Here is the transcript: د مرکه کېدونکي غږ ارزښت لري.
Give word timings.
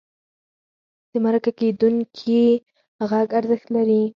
د 1.11 1.13
مرکه 1.25 1.51
کېدونکي 1.59 2.41
غږ 3.09 3.27
ارزښت 3.39 3.67
لري. 3.75 4.03